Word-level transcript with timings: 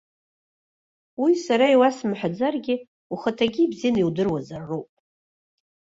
Уи 1.21 1.33
сара 1.45 1.65
иуасымҳәаӡаргьы, 1.69 2.75
ухаҭагьы 3.13 3.61
ибзианы 3.63 3.99
иудыруазароуп. 4.01 4.89